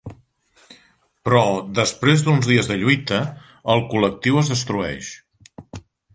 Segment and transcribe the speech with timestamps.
[1.27, 1.41] Però,
[1.81, 3.21] després d'uns dies de lluita,
[3.75, 5.13] el Col·lectiu es destrueix.